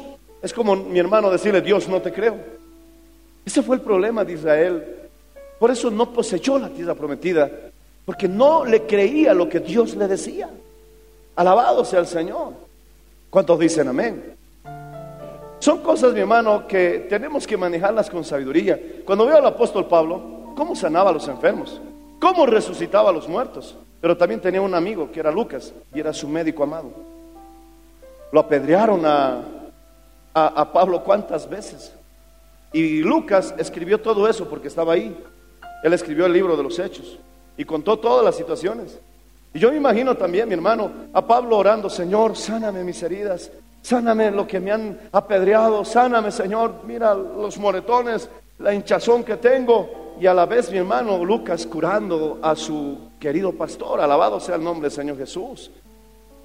[0.44, 2.36] es como mi hermano decirle, Dios, no te creo.
[3.46, 4.84] Ese fue el problema de Israel.
[5.58, 7.50] Por eso no poseyó la tierra prometida,
[8.04, 10.50] porque no le creía lo que Dios le decía.
[11.34, 12.52] Alabado sea el Señor.
[13.30, 14.34] ¿Cuántos dicen amén?
[15.60, 18.78] Son cosas, mi hermano, que tenemos que manejarlas con sabiduría.
[19.06, 21.80] Cuando veo al apóstol Pablo, cómo sanaba a los enfermos,
[22.20, 26.12] cómo resucitaba a los muertos, pero también tenía un amigo que era Lucas y era
[26.12, 26.90] su médico amado.
[28.30, 29.42] Lo apedrearon a,
[30.34, 31.94] a, Pablo cuántas veces.
[32.72, 35.16] Y Lucas escribió todo eso porque estaba ahí.
[35.82, 37.18] Él escribió el libro de los hechos
[37.56, 38.98] y contó todas las situaciones.
[39.52, 44.32] Y yo me imagino también, mi hermano, a Pablo orando, Señor, sáname mis heridas, sáname
[44.32, 50.16] lo que me han apedreado, sáname, Señor, mira los moretones, la hinchazón que tengo.
[50.20, 54.64] Y a la vez, mi hermano Lucas curando a su querido pastor, alabado sea el
[54.64, 55.70] nombre del Señor Jesús.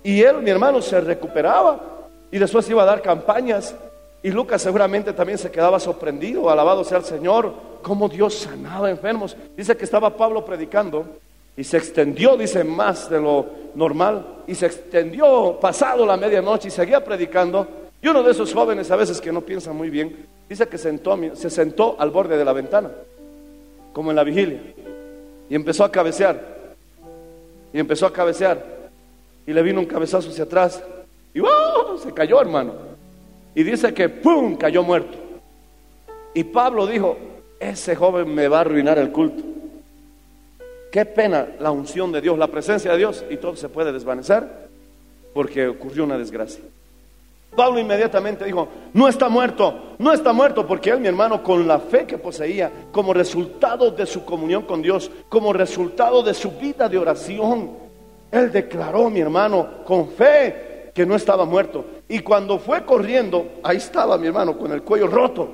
[0.03, 1.98] Y él, mi hermano, se recuperaba
[2.31, 3.75] y después iba a dar campañas.
[4.21, 9.35] Y Lucas seguramente también se quedaba sorprendido, alabado sea el Señor, cómo Dios sanaba enfermos.
[9.55, 11.05] Dice que estaba Pablo predicando
[11.55, 14.25] y se extendió, dice, más de lo normal.
[14.47, 17.67] Y se extendió pasado la medianoche y seguía predicando.
[18.01, 21.17] Y uno de esos jóvenes, a veces que no piensa muy bien, dice que sentó,
[21.33, 22.91] se sentó al borde de la ventana,
[23.93, 24.61] como en la vigilia,
[25.49, 26.59] y empezó a cabecear.
[27.73, 28.63] Y empezó a cabecear.
[29.45, 30.81] Y le vino un cabezazo hacia atrás.
[31.33, 31.97] Y ¡wow!
[31.97, 32.73] se cayó, hermano.
[33.55, 34.55] Y dice que ¡pum!
[34.55, 35.17] cayó muerto.
[36.33, 37.17] Y Pablo dijo,
[37.59, 39.43] ese joven me va a arruinar el culto.
[40.91, 44.69] Qué pena la unción de Dios, la presencia de Dios, y todo se puede desvanecer
[45.33, 46.63] porque ocurrió una desgracia.
[47.55, 51.79] Pablo inmediatamente dijo, no está muerto, no está muerto, porque él, mi hermano, con la
[51.79, 56.87] fe que poseía, como resultado de su comunión con Dios, como resultado de su vida
[56.87, 57.71] de oración,
[58.31, 60.68] él declaró, mi hermano, con fe
[60.99, 61.85] que no estaba muerto.
[62.09, 65.49] Y cuando fue corriendo, ahí estaba mi hermano con el cuello roto.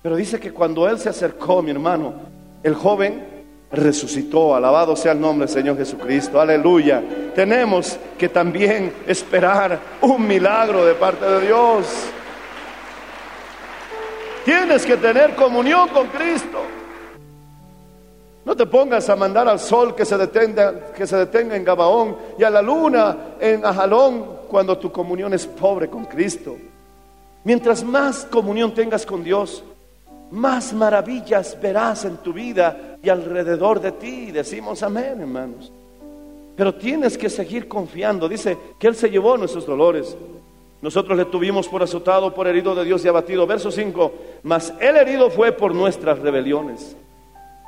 [0.00, 2.14] Pero dice que cuando él se acercó, mi hermano,
[2.62, 3.26] el joven
[3.72, 4.54] resucitó.
[4.54, 6.40] Alabado sea el nombre del Señor Jesucristo.
[6.40, 7.02] Aleluya.
[7.34, 11.86] Tenemos que también esperar un milagro de parte de Dios.
[14.44, 16.62] Tienes que tener comunión con Cristo.
[18.50, 22.16] No te pongas a mandar al sol que se detenga, que se detenga en Gabaón
[22.36, 26.56] y a la luna en Ajalón cuando tu comunión es pobre con Cristo.
[27.44, 29.62] Mientras más comunión tengas con Dios,
[30.32, 34.32] más maravillas verás en tu vida y alrededor de ti.
[34.32, 35.70] Decimos amén, hermanos.
[36.56, 38.28] Pero tienes que seguir confiando.
[38.28, 40.16] Dice que Él se llevó nuestros dolores.
[40.82, 43.46] Nosotros le tuvimos por azotado, por herido de Dios y abatido.
[43.46, 44.12] Verso 5.
[44.42, 46.96] Mas el herido fue por nuestras rebeliones.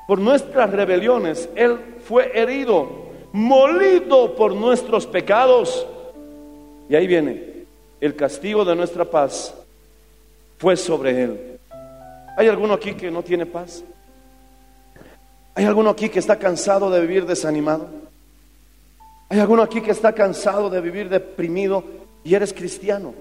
[0.07, 1.49] Por nuestras rebeliones.
[1.55, 2.89] Él fue herido,
[3.33, 5.87] molido por nuestros pecados.
[6.89, 7.53] Y ahí viene.
[8.01, 9.55] El castigo de nuestra paz
[10.59, 11.59] fue sobre Él.
[12.37, 13.85] ¿Hay alguno aquí que no tiene paz?
[15.55, 17.89] ¿Hay alguno aquí que está cansado de vivir desanimado?
[19.29, 21.85] ¿Hay alguno aquí que está cansado de vivir deprimido
[22.25, 23.15] y eres cristiano?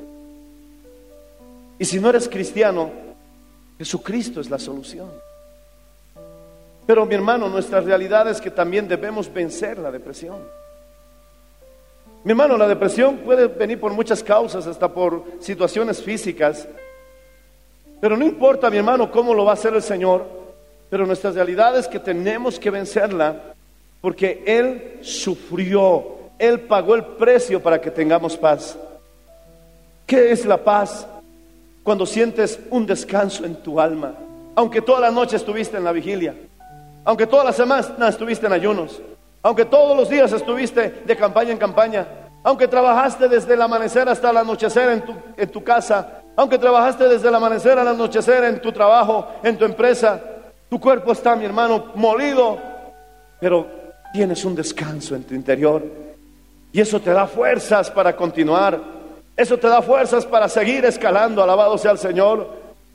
[1.78, 2.92] Y si no eres cristiano,
[3.78, 5.10] Jesucristo es la solución.
[6.92, 10.40] Pero mi hermano, nuestra realidad es que también debemos vencer la depresión.
[12.26, 16.68] Mi hermano, la depresión puede venir por muchas causas, hasta por situaciones físicas.
[18.02, 20.28] Pero no importa, mi hermano, cómo lo va a hacer el Señor,
[20.90, 23.42] pero nuestra realidad es que tenemos que vencerla
[24.02, 28.78] Porque Él sufrió, Él pagó el precio para que tengamos paz.
[30.06, 31.08] ¿Qué es la paz?
[31.84, 34.14] Cuando sientes un descanso en tu alma,
[34.56, 36.36] aunque toda la noche estuviste en la vigilia,
[37.06, 39.02] aunque toda la semana estuviste en ayunos,
[39.44, 42.08] aunque todos los días estuviste de campaña en campaña,
[42.44, 47.08] aunque trabajaste desde el amanecer hasta el anochecer en tu, en tu casa, aunque trabajaste
[47.08, 50.22] desde el amanecer al anochecer en tu trabajo, en tu empresa,
[50.70, 52.58] tu cuerpo está, mi hermano, molido,
[53.40, 53.68] pero
[54.14, 55.84] tienes un descanso en tu interior.
[56.72, 58.80] Y eso te da fuerzas para continuar.
[59.36, 62.48] Eso te da fuerzas para seguir escalando, alabado sea el Señor.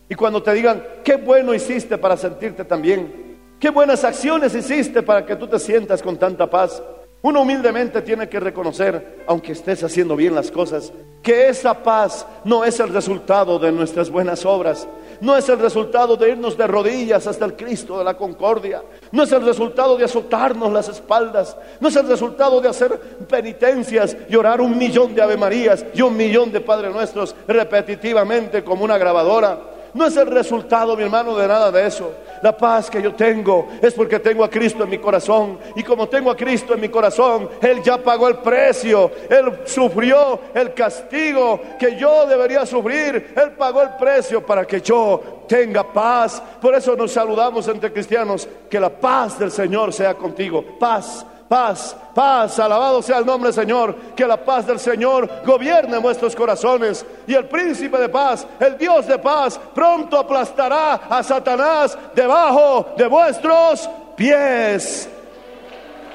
[0.08, 3.25] Y cuando te digan, qué bueno hiciste para sentirte tan bien,
[3.58, 6.82] qué buenas acciones hiciste para que tú te sientas con tanta paz.
[7.22, 10.92] Uno humildemente tiene que reconocer, aunque estés haciendo bien las cosas,
[11.22, 14.86] que esa paz no es el resultado de nuestras buenas obras,
[15.20, 19.24] no es el resultado de irnos de rodillas hasta el Cristo de la concordia, no
[19.24, 24.36] es el resultado de azotarnos las espaldas, no es el resultado de hacer penitencias y
[24.36, 28.98] orar un millón de Ave Marías y un millón de Padre Nuestros repetitivamente como una
[28.98, 29.58] grabadora.
[29.94, 32.12] No es el resultado, mi hermano, de nada de eso.
[32.42, 35.58] La paz que yo tengo es porque tengo a Cristo en mi corazón.
[35.74, 39.10] Y como tengo a Cristo en mi corazón, Él ya pagó el precio.
[39.28, 43.34] Él sufrió el castigo que yo debería sufrir.
[43.36, 46.42] Él pagó el precio para que yo tenga paz.
[46.60, 48.48] Por eso nos saludamos entre cristianos.
[48.68, 50.64] Que la paz del Señor sea contigo.
[50.78, 55.98] Paz paz, paz, alabado sea el nombre del Señor, que la paz del Señor gobierne
[55.98, 61.96] vuestros corazones y el príncipe de paz, el Dios de paz, pronto aplastará a Satanás
[62.14, 65.08] debajo de vuestros pies.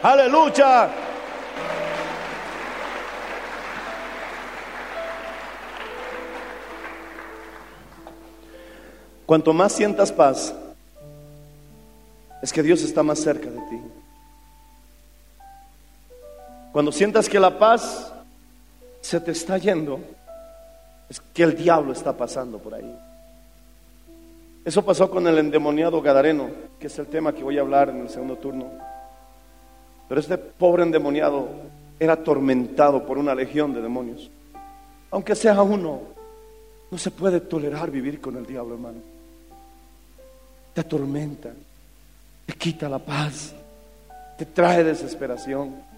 [0.01, 0.89] Aleluya.
[9.25, 10.53] Cuanto más sientas paz,
[12.41, 14.00] es que Dios está más cerca de ti.
[16.71, 18.13] Cuando sientas que la paz
[19.01, 19.99] se te está yendo,
[21.09, 22.97] es que el diablo está pasando por ahí.
[24.63, 28.01] Eso pasó con el endemoniado Gadareno, que es el tema que voy a hablar en
[28.01, 28.67] el segundo turno.
[30.07, 31.49] Pero este pobre endemoniado
[31.99, 34.29] era atormentado por una legión de demonios.
[35.09, 36.01] Aunque sea uno,
[36.89, 38.99] no se puede tolerar vivir con el diablo, hermano.
[40.73, 41.49] Te atormenta,
[42.45, 43.53] te quita la paz,
[44.37, 45.90] te trae desesperación.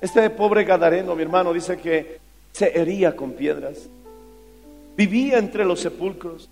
[0.00, 2.18] Este pobre Gadareno, mi hermano, dice que
[2.52, 3.88] se hería con piedras.
[4.96, 6.48] Vivía entre los sepulcros.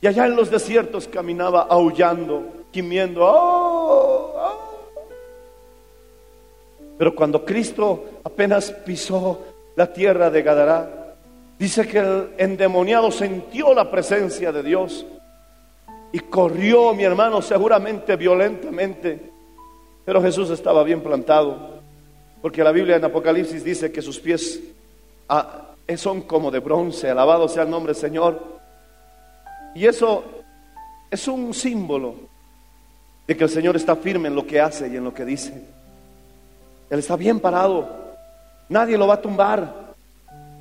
[0.00, 3.24] Y allá en los desiertos caminaba aullando, gimiendo.
[3.24, 4.34] ¡Oh!
[4.36, 4.66] ¡Oh!
[6.98, 9.40] Pero cuando Cristo apenas pisó
[9.74, 11.14] la tierra de Gadará,
[11.58, 15.06] dice que el endemoniado sintió la presencia de Dios
[16.12, 19.30] y corrió, mi hermano, seguramente violentamente.
[20.04, 21.75] Pero Jesús estaba bien plantado.
[22.46, 24.60] Porque la Biblia en Apocalipsis dice que sus pies
[25.28, 28.40] ah, son como de bronce, alabado sea el nombre del Señor.
[29.74, 30.22] Y eso
[31.10, 32.14] es un símbolo
[33.26, 35.60] de que el Señor está firme en lo que hace y en lo que dice.
[36.88, 38.14] Él está bien parado,
[38.68, 39.96] nadie lo va a tumbar.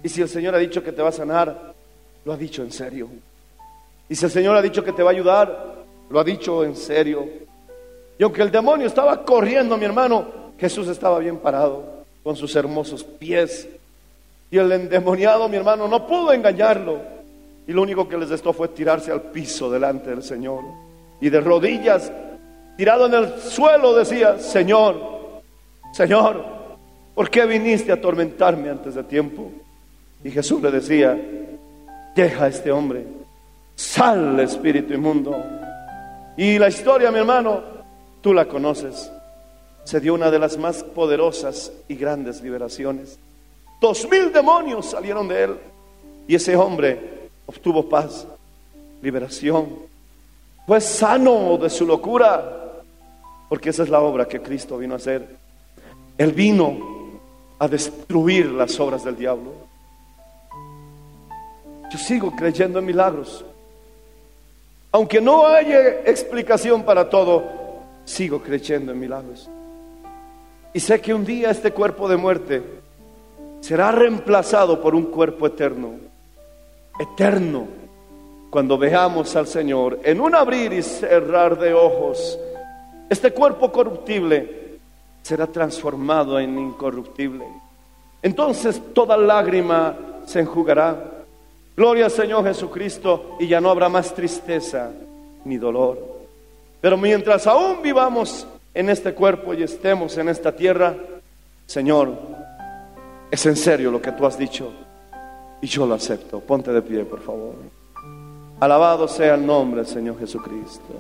[0.01, 1.75] Y si el Señor ha dicho que te va a sanar,
[2.25, 3.09] lo ha dicho en serio.
[4.09, 5.75] Y si el Señor ha dicho que te va a ayudar,
[6.09, 7.29] lo ha dicho en serio.
[8.17, 13.03] Y aunque el demonio estaba corriendo, mi hermano, Jesús estaba bien parado con sus hermosos
[13.03, 13.67] pies.
[14.49, 16.99] Y el endemoniado, mi hermano, no pudo engañarlo.
[17.67, 20.63] Y lo único que les restó fue tirarse al piso delante del Señor.
[21.19, 22.11] Y de rodillas,
[22.77, 25.41] tirado en el suelo, decía, Señor,
[25.93, 26.45] Señor,
[27.13, 29.51] ¿por qué viniste a atormentarme antes de tiempo?
[30.23, 31.17] Y Jesús le decía,
[32.15, 33.05] deja a este hombre,
[33.75, 35.35] sal espíritu inmundo.
[36.37, 37.61] Y la historia, mi hermano,
[38.21, 39.11] tú la conoces
[39.85, 43.19] se dio una de las más poderosas y grandes liberaciones.
[43.79, 45.57] Dos mil demonios salieron de él
[46.27, 48.25] y ese hombre obtuvo paz,
[49.01, 49.67] liberación.
[50.65, 52.81] Fue sano de su locura,
[53.47, 55.37] porque esa es la obra que Cristo vino a hacer.
[56.17, 56.79] Él vino
[57.59, 59.51] a destruir las obras del diablo.
[61.91, 63.45] Yo sigo creyendo en milagros.
[64.91, 67.43] Aunque no haya explicación para todo,
[68.03, 69.47] sigo creyendo en milagros.
[70.75, 72.61] Y sé que un día este cuerpo de muerte
[73.61, 75.91] será reemplazado por un cuerpo eterno.
[76.99, 77.65] Eterno.
[78.49, 82.37] Cuando veamos al Señor en un abrir y cerrar de ojos,
[83.09, 84.79] este cuerpo corruptible
[85.21, 87.45] será transformado en incorruptible.
[88.21, 89.95] Entonces toda lágrima
[90.25, 91.23] se enjugará.
[91.77, 94.91] Gloria al Señor Jesucristo y ya no habrá más tristeza
[95.45, 95.97] ni dolor.
[96.81, 98.45] Pero mientras aún vivamos
[98.75, 100.95] en este cuerpo y estemos en esta tierra,
[101.65, 102.13] Señor,
[103.31, 104.71] es en serio lo que tú has dicho
[105.61, 106.41] y yo lo acepto.
[106.41, 107.55] Ponte de pie, por favor.
[108.59, 110.93] Alabado sea el nombre del Señor Jesucristo.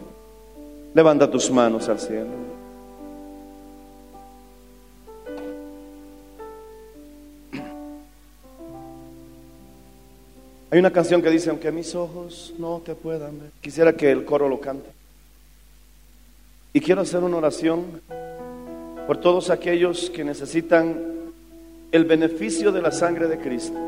[0.93, 2.55] Levanta tus manos al cielo.
[10.71, 13.51] Hay una canción que dice, aunque mis ojos no te puedan ver.
[13.61, 14.94] Quisiera que el coro lo cante.
[16.75, 18.01] Y quiero hacer una oración
[19.07, 21.31] por todos aquellos que necesitan
[21.89, 23.79] el beneficio de la sangre de Cristo.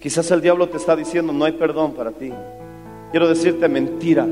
[0.00, 2.32] Quizás el diablo te está diciendo, no hay perdón para ti.
[3.10, 4.26] Quiero decirte mentira.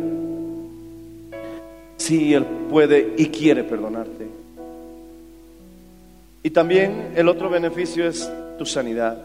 [1.99, 4.27] Sí, Él puede y quiere perdonarte.
[6.43, 9.19] Y también el otro beneficio es tu sanidad.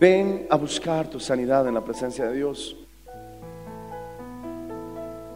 [0.00, 2.76] Ven a buscar tu sanidad en la presencia de Dios.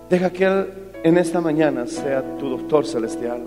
[0.08, 3.42] Deja que Él en esta mañana sea tu doctor celestial.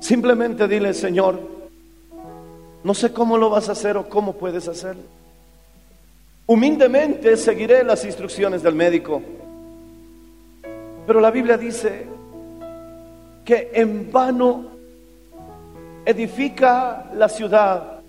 [0.00, 1.38] Simplemente dile, Señor,
[2.82, 5.02] no sé cómo lo vas a hacer o cómo puedes hacerlo.
[6.46, 9.22] Humildemente seguiré las instrucciones del médico.
[11.06, 12.06] Pero la Biblia dice
[13.44, 14.64] que en vano
[16.04, 18.00] edifica la ciudad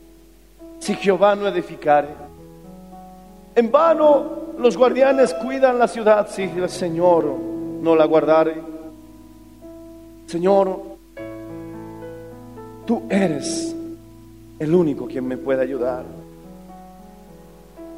[0.80, 2.10] si Jehová no edificare.
[3.54, 8.62] En vano los guardianes cuidan la ciudad si el Señor no la guardare.
[10.28, 10.82] Señor,
[12.86, 13.76] tú eres
[14.60, 16.06] el único quien me puede ayudar.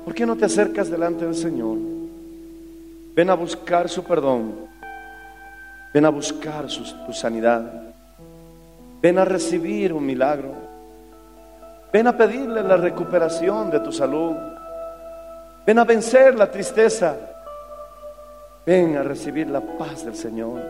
[0.04, 1.78] ¿Por qué no te acercas delante del Señor?
[3.16, 4.54] Ven a buscar su perdón.
[5.94, 6.84] Ven a buscar su,
[7.14, 7.94] sanidad.
[9.02, 10.54] Ven a recibir un milagro.
[11.92, 14.36] Ven a pedirle la recuperación de tu salud.
[15.66, 17.16] Ven a vencer la tristeza.
[18.66, 20.62] Ven a recibir la paz del Señor.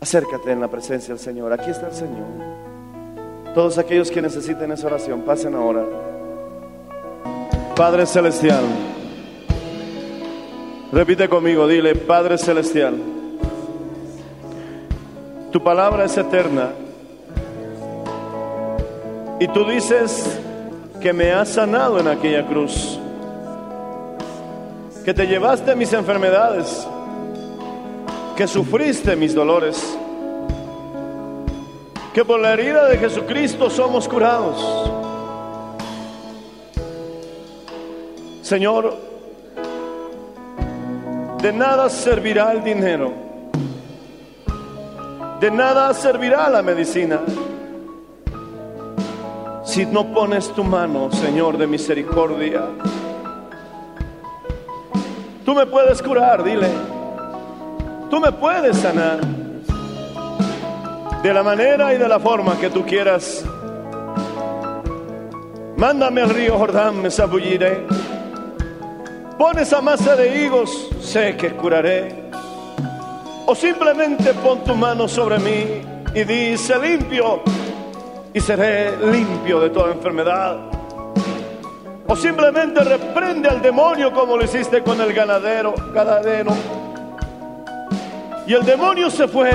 [0.00, 1.52] Acércate en la presencia del Señor.
[1.52, 2.26] Aquí está el Señor.
[3.54, 5.84] Todos aquellos que necesiten esa oración, pasen ahora.
[7.76, 8.64] Padre Celestial.
[10.92, 12.96] Repite conmigo, dile, Padre Celestial.
[15.50, 16.70] Tu palabra es eterna
[19.38, 20.40] y tú dices
[21.00, 22.98] que me has sanado en aquella cruz,
[25.04, 26.88] que te llevaste mis enfermedades,
[28.36, 29.98] que sufriste mis dolores,
[32.14, 34.90] que por la herida de Jesucristo somos curados.
[38.40, 38.96] Señor,
[41.42, 43.12] de nada servirá el dinero,
[45.38, 47.20] de nada servirá la medicina
[49.64, 52.62] si no pones tu mano, Señor de misericordia.
[55.44, 56.68] Tú me puedes curar, dile.
[58.10, 59.20] Tú me puedes sanar.
[61.22, 63.44] De la manera y de la forma que tú quieras.
[65.76, 67.86] Mándame al río Jordán, me zabulliré.
[69.36, 72.30] Pon esa masa de higos, sé que curaré.
[73.46, 75.82] O simplemente pon tu mano sobre mí
[76.14, 77.42] y dice limpio
[78.32, 80.73] y seré limpio de toda enfermedad.
[82.06, 86.52] O simplemente reprende al demonio como lo hiciste con el ganadero, ganadero.
[88.46, 89.50] Y el demonio se fue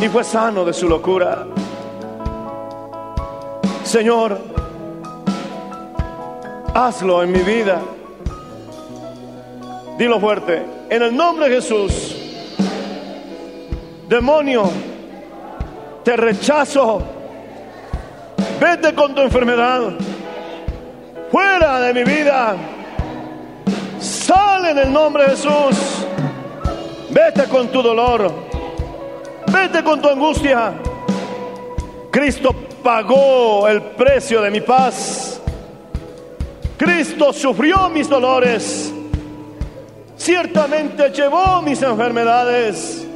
[0.00, 1.46] y fue sano de su locura.
[3.84, 4.38] Señor,
[6.74, 7.80] hazlo en mi vida.
[9.98, 12.16] Dilo fuerte, en el nombre de Jesús,
[14.08, 14.70] demonio,
[16.04, 17.17] te rechazo.
[18.60, 19.92] Vete con tu enfermedad.
[21.30, 22.56] Fuera de mi vida.
[24.00, 26.06] Sale en el nombre de Jesús.
[27.10, 28.32] Vete con tu dolor.
[29.52, 30.74] Vete con tu angustia.
[32.10, 32.52] Cristo
[32.82, 35.40] pagó el precio de mi paz.
[36.76, 38.92] Cristo sufrió mis dolores.
[40.16, 43.06] Ciertamente llevó mis enfermedades.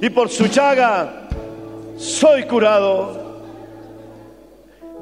[0.00, 1.28] Y por su llaga
[1.96, 3.23] soy curado.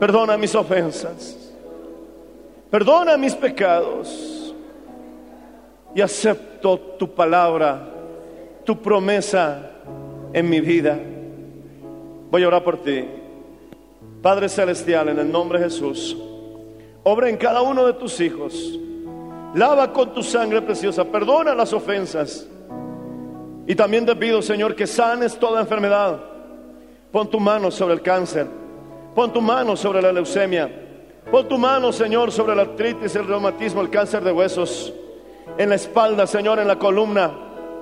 [0.03, 1.55] Perdona mis ofensas.
[2.69, 4.53] Perdona mis pecados.
[5.95, 7.89] Y acepto tu palabra,
[8.65, 9.71] tu promesa
[10.33, 10.99] en mi vida.
[12.33, 13.05] Voy a orar por ti.
[14.21, 16.17] Padre Celestial, en el nombre de Jesús,
[17.05, 18.77] obra en cada uno de tus hijos.
[19.55, 21.05] Lava con tu sangre preciosa.
[21.05, 22.49] Perdona las ofensas.
[23.69, 26.19] Y también te pido, Señor, que sanes toda enfermedad
[27.13, 28.62] Pon tu mano sobre el cáncer.
[29.15, 30.71] Pon tu mano sobre la leucemia.
[31.31, 34.93] Pon tu mano, Señor, sobre la artritis, el reumatismo, el cáncer de huesos.
[35.59, 37.31] en la espalda, Señor, en la columna.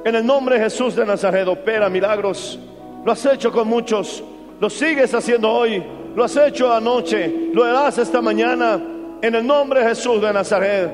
[0.04, 2.58] En el nombre de Jesús de Nazaret, opera milagros.
[3.04, 4.22] Lo has hecho con muchos,
[4.60, 5.82] lo sigues haciendo hoy,
[6.14, 8.80] lo has hecho anoche, lo harás esta mañana.
[9.22, 10.90] En el nombre de Jesús de Nazaret,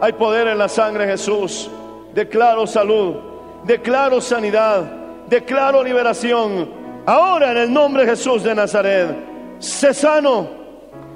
[0.00, 1.70] hay poder en la sangre Jesús.
[2.14, 3.16] Declaro salud,
[3.64, 4.82] declaro sanidad,
[5.28, 6.68] declaro liberación.
[7.06, 9.33] Ahora en el nombre de Jesús de Nazaret,
[9.64, 10.48] sé sano,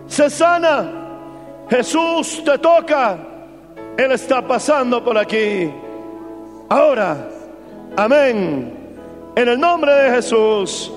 [0.06, 0.90] sé sana.
[1.68, 3.18] Jesús te toca.
[3.96, 5.70] Él está pasando por aquí.
[6.68, 7.28] Ahora,
[7.96, 8.72] amén.
[9.36, 10.90] En el nombre de Jesús,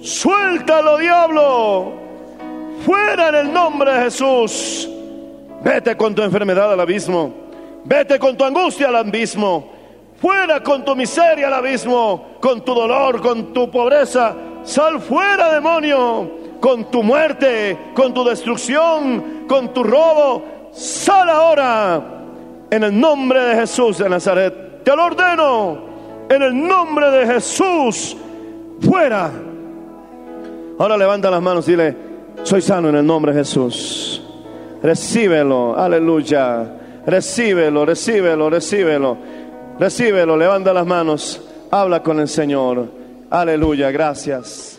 [0.00, 1.92] suéltalo, diablo.
[2.84, 4.88] Fuera en el nombre de Jesús.
[5.62, 7.34] Vete con tu enfermedad al abismo.
[7.84, 9.72] Vete con tu angustia al abismo.
[10.20, 12.38] Fuera con tu miseria al abismo.
[12.40, 14.34] Con tu dolor, con tu pobreza.
[14.62, 16.47] Sal fuera, demonio.
[16.60, 20.70] Con tu muerte, con tu destrucción, con tu robo.
[20.72, 22.02] Sal ahora.
[22.70, 24.84] En el nombre de Jesús de Nazaret.
[24.84, 25.78] Te lo ordeno.
[26.28, 28.16] En el nombre de Jesús.
[28.80, 29.30] Fuera.
[30.78, 31.96] Ahora levanta las manos y dile,
[32.44, 34.22] soy sano en el nombre de Jesús.
[34.80, 36.74] Recíbelo, aleluya.
[37.04, 39.16] Recíbelo, recíbelo, recíbelo.
[39.78, 41.42] Recíbelo, levanta las manos.
[41.70, 42.86] Habla con el Señor.
[43.30, 44.78] Aleluya, gracias.